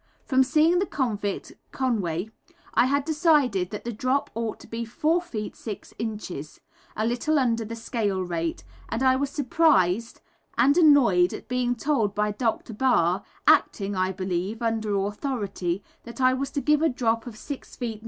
From 0.25 0.41
seeing 0.41 0.79
the 0.79 0.87
convict, 0.87 1.51
Conway, 1.71 2.31
I 2.73 2.87
had 2.87 3.05
decided 3.05 3.69
that 3.69 3.83
the 3.83 3.93
drop 3.93 4.31
ought 4.33 4.59
to 4.61 4.67
be 4.67 4.83
4 4.83 5.21
ft. 5.21 5.55
6 5.55 5.91
in., 5.99 6.19
a 6.95 7.05
little 7.05 7.37
under 7.37 7.63
the 7.63 7.75
scale 7.75 8.23
rate; 8.23 8.63
and 8.89 9.03
I 9.03 9.15
was 9.15 9.29
surprised 9.29 10.19
and 10.57 10.75
annoyed 10.75 11.33
at 11.35 11.47
being 11.47 11.75
told 11.75 12.15
by 12.15 12.31
Dr. 12.31 12.73
Barr, 12.73 13.21
acting, 13.45 13.95
I 13.95 14.11
believe, 14.11 14.63
under 14.63 14.95
authority, 15.05 15.83
that 16.03 16.19
I 16.19 16.33
was 16.33 16.49
to 16.53 16.61
give 16.61 16.81
a 16.81 16.89
drop 16.89 17.27
of 17.27 17.37
6 17.37 17.75
ft. 17.77 17.99